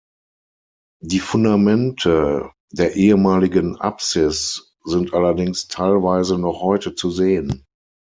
Die 1.03 1.19
Fundamente 1.19 2.51
der 2.71 2.95
ehemaligen 2.95 3.75
Apsis 3.79 4.73
sind 4.83 5.13
allerdings 5.13 5.67
teilweise 5.67 6.39
noch 6.39 6.63
heute 6.63 6.95
zu 6.95 7.11
sehen. 7.11 7.65